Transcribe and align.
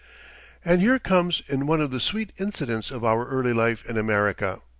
]And 0.65 0.81
here 0.81 0.97
comes 0.97 1.43
in 1.47 1.67
one 1.67 1.79
of 1.79 1.91
the 1.91 1.99
sweet 1.99 2.31
incidents 2.39 2.89
of 2.89 3.05
our 3.05 3.27
early 3.27 3.53
life 3.53 3.85
in 3.85 3.99
America. 3.99 4.59